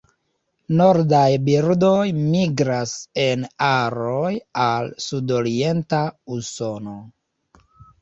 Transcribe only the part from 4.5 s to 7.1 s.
al sudorienta Usono.